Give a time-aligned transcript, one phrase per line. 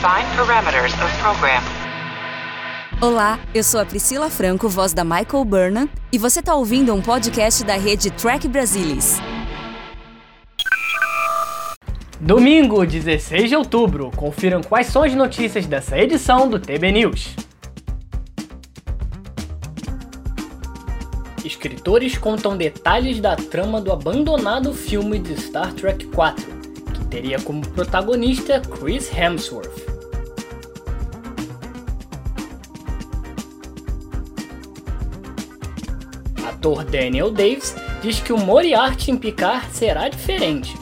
[0.00, 1.62] Define parameters of program.
[3.02, 7.02] Olá, eu sou a Priscila Franco, voz da Michael Burnham, e você está ouvindo um
[7.02, 9.18] podcast da rede Track Brasilis.
[12.18, 17.36] Domingo, 16 de outubro, confiram quais são as notícias dessa edição do TB News.
[21.44, 26.42] Escritores contam detalhes da trama do abandonado filme de Star Trek 4,
[26.94, 29.89] que teria como protagonista Chris Hemsworth.
[36.60, 40.74] Ator Daniel Davis diz que o Moriarty em Picard será diferente.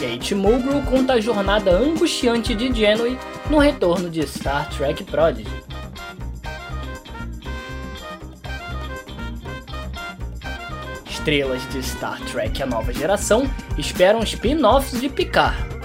[0.00, 3.18] Kate Mulgrew conta a jornada angustiante de Janeway
[3.50, 5.50] no retorno de Star Trek Prodigy.
[11.10, 15.77] Estrelas de Star Trek A Nova Geração esperam spin-offs de Picard.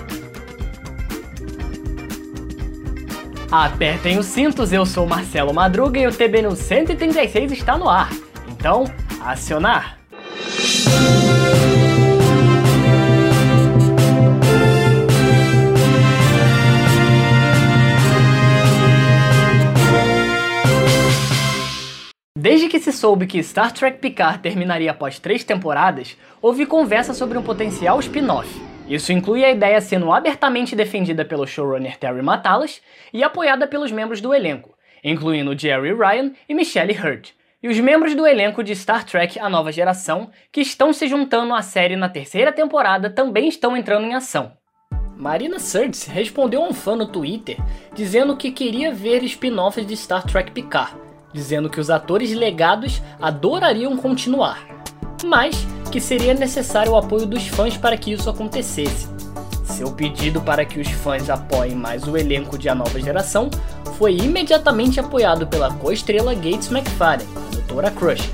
[3.55, 8.09] Apertem os cintos, eu sou Marcelo Madruga e o TB no 136 está no ar.
[8.47, 8.85] Então,
[9.21, 9.99] acionar!
[22.35, 27.37] Desde que se soube que Star Trek Picard terminaria após três temporadas, houve conversa sobre
[27.37, 28.72] um potencial spin-off.
[28.87, 32.81] Isso inclui a ideia sendo abertamente defendida pelo showrunner Terry Matalas
[33.13, 38.13] e apoiada pelos membros do elenco, incluindo Jerry Ryan e Michelle Hurd, e os membros
[38.13, 42.09] do elenco de Star Trek A Nova Geração, que estão se juntando à série na
[42.09, 44.51] terceira temporada, também estão entrando em ação.
[45.15, 47.57] Marina Sirtis respondeu a um fã no Twitter
[47.93, 50.93] dizendo que queria ver spin-offs de Star Trek Picard,
[51.31, 54.67] dizendo que os atores legados adorariam continuar,
[55.23, 59.07] mas que seria necessário o apoio dos fãs para que isso acontecesse.
[59.63, 63.47] Seu pedido para que os fãs apoiem mais o elenco de A Nova Geração
[63.99, 68.25] foi imediatamente apoiado pela co-estrela Gates McFadden, a Doutora Crusher,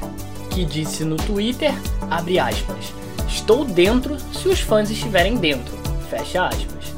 [0.49, 1.73] que disse no Twitter,
[2.09, 2.93] aspas,
[3.27, 5.75] Estou dentro se os fãs estiverem dentro,
[6.09, 6.88] fecha aspas.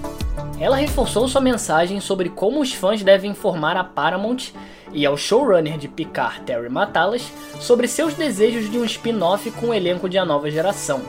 [0.62, 4.52] Ela reforçou sua mensagem sobre como os fãs devem informar a Paramount
[4.94, 9.74] e ao showrunner de Picard, Terry Matalas, sobre seus desejos de um spin-off com o
[9.74, 11.02] elenco de A Nova Geração.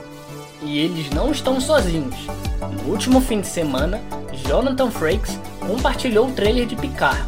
[0.63, 2.15] E eles não estão sozinhos.
[2.83, 4.01] No último fim de semana,
[4.47, 7.23] Jonathan Frakes compartilhou o trailer de Picard,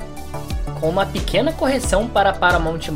[0.79, 2.89] com uma pequena correção para Paramount+,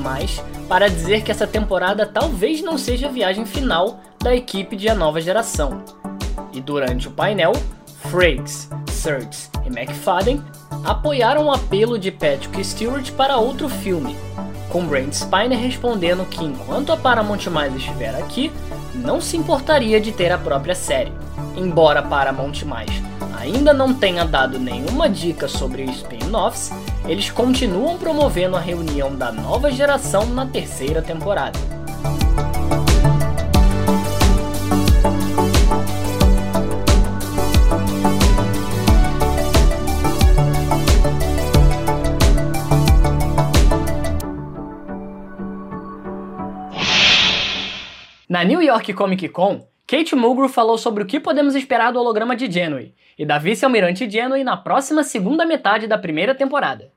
[0.67, 4.95] para dizer que essa temporada talvez não seja a viagem final da equipe de A
[4.95, 5.83] Nova Geração.
[6.51, 7.53] E durante o painel,
[8.09, 8.67] Frakes,
[8.99, 10.43] Surts e McFadden
[10.83, 14.15] apoiaram o apelo de Patrick Stewart para outro filme,
[14.69, 18.51] com Brent Spiner respondendo que enquanto a Paramount Mais estiver aqui,
[18.93, 21.13] não se importaria de ter a própria série.
[21.55, 22.89] Embora Paramount Mais
[23.39, 26.69] ainda não tenha dado nenhuma dica sobre spin-offs,
[27.07, 31.57] eles continuam promovendo a reunião da nova geração na terceira temporada.
[48.39, 52.37] Na New York Comic Con, Kate Mulgrew falou sobre o que podemos esperar do holograma
[52.37, 56.89] de Janeway e da vice-almirante Janeway na próxima segunda metade da primeira temporada.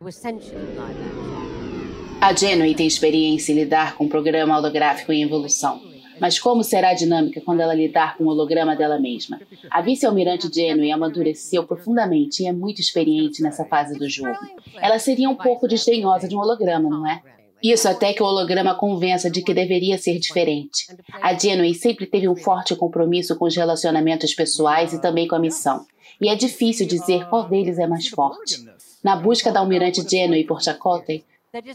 [2.21, 5.83] A Janeway tem experiência em lidar com um programa holográfico em evolução.
[6.21, 9.41] Mas como será a dinâmica quando ela lidar com o holograma dela mesma?
[9.69, 14.39] A vice-almirante Janeway amadureceu profundamente e é muito experiente nessa fase do jogo.
[14.81, 17.21] Ela seria um pouco desdenhosa de um holograma, não é?
[17.63, 20.87] Isso até que o holograma convença de que deveria ser diferente.
[21.21, 25.39] A Janeway sempre teve um forte compromisso com os relacionamentos pessoais e também com a
[25.39, 25.87] missão.
[26.21, 28.65] E é difícil dizer qual deles é mais forte.
[29.03, 31.25] Na busca da almirante Janeway por Chakotay,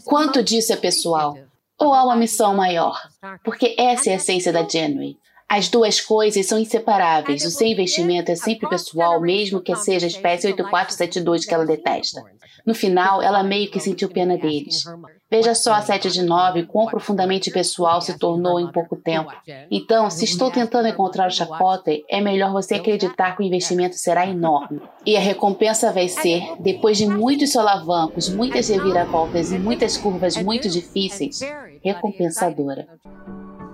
[0.04, 1.38] quanto disso é pessoal?
[1.78, 3.00] Ou há uma missão maior?
[3.44, 5.16] Porque essa é a essência da Janeway.
[5.50, 7.44] As duas coisas são inseparáveis.
[7.44, 12.22] O seu investimento é sempre pessoal, mesmo que seja a espécie 8472 que ela detesta.
[12.66, 14.84] No final, ela meio que sentiu pena deles.
[15.30, 19.32] Veja só a 7 de 9, quão profundamente pessoal se tornou em pouco tempo.
[19.70, 24.26] Então, se estou tentando encontrar o Chakotay, é melhor você acreditar que o investimento será
[24.26, 24.82] enorme.
[25.06, 30.68] E a recompensa vai ser, depois de muitos solavancos, muitas reviravoltas e muitas curvas muito
[30.68, 31.40] difíceis,
[31.82, 32.86] recompensadora.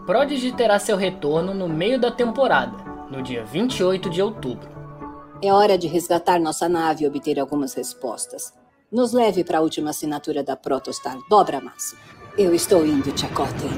[0.06, 2.77] Prodigy terá seu retorno no meio da temporada,
[3.11, 4.69] no dia 28 de outubro.
[5.43, 8.53] É hora de resgatar nossa nave e obter algumas respostas.
[8.93, 11.17] Nos leve para a última assinatura da Protostar.
[11.31, 11.97] Dobra a massa.
[12.37, 13.71] Eu estou indo, Chakotay.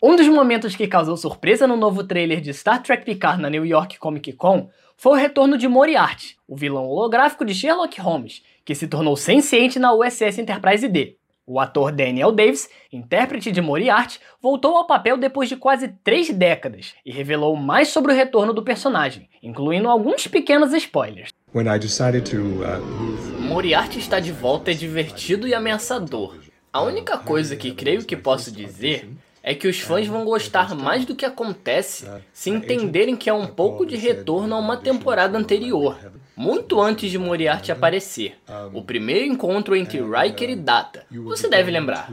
[0.00, 3.66] Um dos momentos que causou surpresa no novo trailer de Star Trek Picard na New
[3.66, 8.74] York Comic Con foi o retorno de Moriarty, o vilão holográfico de Sherlock Holmes, que
[8.74, 11.16] se tornou senciente na USS Enterprise D.
[11.46, 16.92] O ator Daniel Davis, intérprete de Moriarty, voltou ao papel depois de quase três décadas
[17.06, 21.30] e revelou mais sobre o retorno do personagem, incluindo alguns pequenos spoilers.
[21.52, 26.36] To, uh, Moriarty está de volta é divertido e ameaçador.
[26.72, 29.08] A única coisa que creio que posso dizer
[29.40, 33.46] é que os fãs vão gostar mais do que acontece se entenderem que é um
[33.46, 35.96] pouco de retorno a uma temporada anterior,
[36.36, 38.36] muito antes de Moriarty aparecer.
[38.72, 41.04] O primeiro encontro entre Riker e Data.
[41.10, 42.10] Você deve lembrar.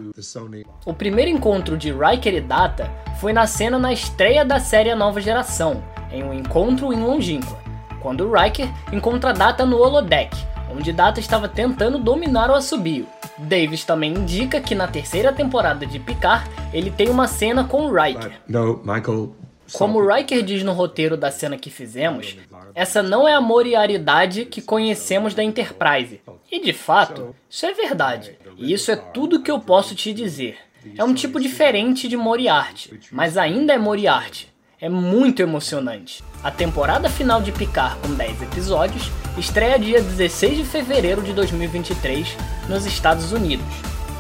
[0.86, 2.90] O primeiro encontro de Riker e Data
[3.20, 7.60] foi na cena na estreia da série A Nova Geração, em um encontro em Longínqua,
[8.02, 10.36] quando Riker encontra Data no holodeck,
[10.72, 13.06] onde Data estava tentando dominar o assobio.
[13.38, 18.40] Davis também indica que na terceira temporada de Picard ele tem uma cena com Riker.
[18.48, 19.36] No, Michael.
[19.72, 22.38] Como Riker diz no roteiro da cena que fizemos,
[22.76, 26.22] essa não é a moriaridade que conhecemos da Enterprise.
[26.52, 28.38] E de fato, isso é verdade.
[28.58, 30.58] E isso é tudo que eu posso te dizer.
[30.98, 36.22] É um tipo diferente de Moriarty, mas ainda é Moriarty é muito emocionante.
[36.44, 42.36] A temporada final de Picard, com 10 episódios, estreia dia 16 de fevereiro de 2023
[42.68, 43.66] nos Estados Unidos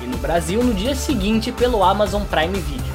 [0.01, 2.92] e no Brasil no dia seguinte pelo Amazon Prime Video.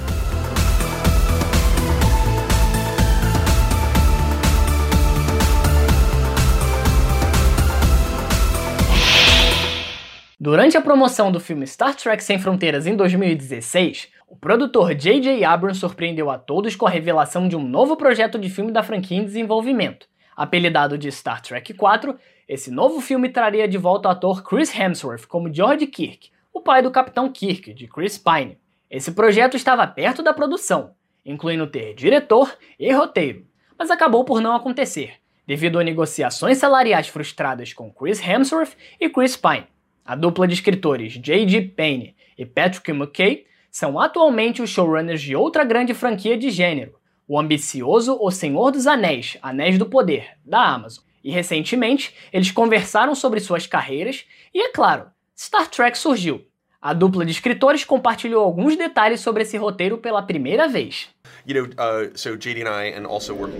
[10.50, 15.44] Durante a promoção do filme Star Trek Sem Fronteiras em 2016, o produtor J.J.
[15.44, 19.18] Abrams surpreendeu a todos com a revelação de um novo projeto de filme da franquia
[19.18, 20.06] em desenvolvimento.
[20.34, 22.18] Apelidado de Star Trek 4,
[22.48, 26.80] esse novo filme traria de volta o ator Chris Hemsworth como George Kirk, o pai
[26.80, 28.56] do Capitão Kirk, de Chris Pine.
[28.90, 30.92] Esse projeto estava perto da produção,
[31.26, 33.44] incluindo ter diretor e roteiro,
[33.78, 35.16] mas acabou por não acontecer,
[35.46, 39.66] devido a negociações salariais frustradas com Chris Hemsworth e Chris Pine.
[40.08, 41.60] A dupla de escritores J.G.
[41.76, 46.94] Payne e Patrick McKay são atualmente os showrunners de outra grande franquia de gênero,
[47.28, 51.04] o ambicioso O Senhor dos Anéis, Anéis do Poder, da Amazon.
[51.22, 54.24] E recentemente, eles conversaram sobre suas carreiras
[54.54, 56.47] e, é claro, Star Trek surgiu.
[56.80, 61.08] A dupla de escritores compartilhou alguns detalhes sobre esse roteiro pela primeira vez.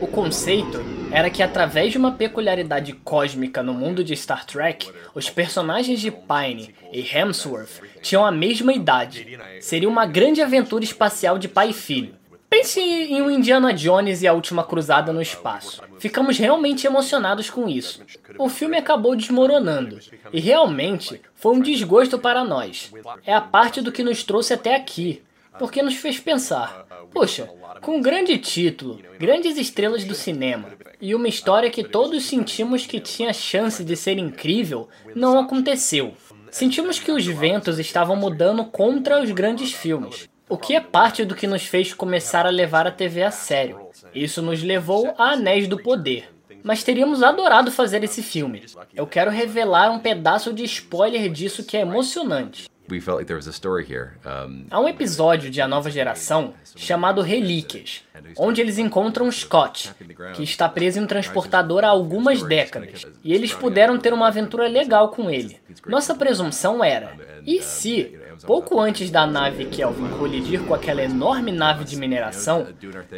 [0.00, 0.78] O conceito
[1.10, 6.12] era que, através de uma peculiaridade cósmica no mundo de Star Trek, os personagens de
[6.12, 9.36] Pine e Hemsworth tinham a mesma idade.
[9.60, 12.14] Seria uma grande aventura espacial de pai e filho.
[12.50, 15.82] Pense em um Indiana Jones e a Última Cruzada no espaço.
[15.98, 18.02] Ficamos realmente emocionados com isso.
[18.38, 19.98] O filme acabou desmoronando,
[20.32, 22.90] e realmente foi um desgosto para nós.
[23.26, 25.22] É a parte do que nos trouxe até aqui,
[25.58, 27.50] porque nos fez pensar: poxa,
[27.82, 30.70] com um grande título, grandes estrelas do cinema,
[31.00, 36.14] e uma história que todos sentimos que tinha chance de ser incrível, não aconteceu.
[36.50, 40.28] Sentimos que os ventos estavam mudando contra os grandes filmes.
[40.48, 43.88] O que é parte do que nos fez começar a levar a TV a sério.
[44.14, 46.32] Isso nos levou a Anéis do Poder.
[46.62, 48.64] Mas teríamos adorado fazer esse filme.
[48.94, 52.68] Eu quero revelar um pedaço de spoiler disso que é emocionante.
[54.70, 58.02] Há um episódio de A Nova Geração chamado Relíquias,
[58.34, 59.94] onde eles encontram Scott,
[60.34, 64.66] que está preso em um transportador há algumas décadas, e eles puderam ter uma aventura
[64.66, 65.60] legal com ele.
[65.86, 67.14] Nossa presunção era:
[67.46, 72.66] e se Pouco antes da nave Kelvin colidir com aquela enorme nave de mineração,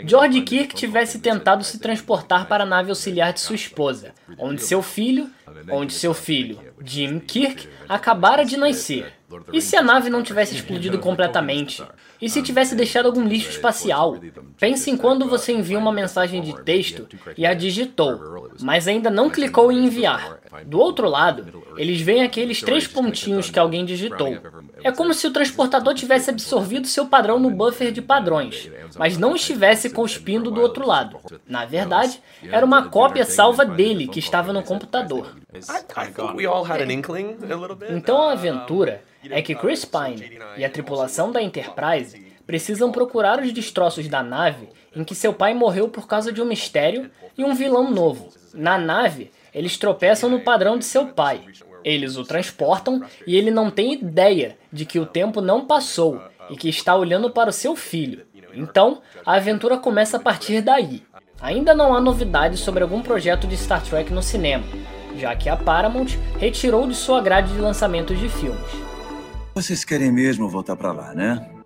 [0.06, 4.82] George Kirk tivesse tentado se transportar para a nave auxiliar de sua esposa, onde seu
[4.82, 5.30] filho,
[5.70, 9.12] onde seu filho, Jim Kirk, acabara de nascer.
[9.52, 11.82] E se a nave não tivesse explodido completamente?
[12.20, 14.16] E se tivesse deixado algum lixo espacial?
[14.58, 19.30] Pense em quando você envia uma mensagem de texto e a digitou, mas ainda não
[19.30, 20.38] clicou em enviar.
[20.66, 24.36] Do outro lado, eles veem aqueles três pontinhos que alguém digitou.
[24.82, 29.34] É como se o transportador tivesse absorvido seu padrão no buffer de padrões, mas não
[29.36, 31.18] estivesse cuspindo do outro lado.
[31.46, 35.36] Na verdade, era uma cópia salva dele que estava no computador.
[37.90, 42.09] Então a aventura é que Chris Pine e a tripulação da Enterprise
[42.50, 46.44] precisam procurar os destroços da nave em que seu pai morreu por causa de um
[46.44, 48.28] mistério e um vilão novo.
[48.52, 51.42] Na nave, eles tropeçam no padrão de seu pai.
[51.84, 56.56] Eles o transportam e ele não tem ideia de que o tempo não passou e
[56.56, 58.26] que está olhando para o seu filho.
[58.52, 61.04] Então, a aventura começa a partir daí.
[61.40, 64.64] Ainda não há novidades sobre algum projeto de Star Trek no cinema,
[65.16, 68.72] já que a Paramount retirou de sua grade de lançamentos de filmes.
[69.54, 71.59] Vocês querem mesmo voltar para lá, né?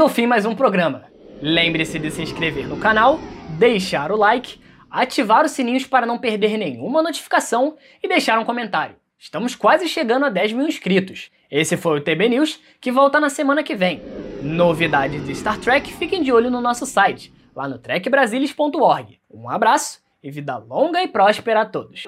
[0.00, 1.04] Chega ao fim mais um programa.
[1.42, 3.18] Lembre-se de se inscrever no canal,
[3.58, 4.58] deixar o like,
[4.90, 8.96] ativar os sininhos para não perder nenhuma notificação e deixar um comentário.
[9.18, 11.30] Estamos quase chegando a 10 mil inscritos.
[11.50, 14.00] Esse foi o TB News, que volta na semana que vem.
[14.42, 19.20] Novidades de Star Trek, fiquem de olho no nosso site, lá no trekbrasilis.org.
[19.30, 22.04] Um abraço e vida longa e próspera a todos.